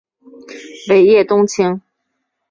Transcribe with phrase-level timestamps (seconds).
[0.87, 1.79] 尾叶冬青